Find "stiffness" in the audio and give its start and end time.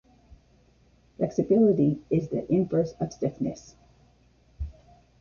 3.13-3.75